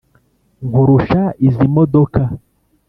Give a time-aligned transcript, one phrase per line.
[0.67, 2.21] Nkurusha izi modoka,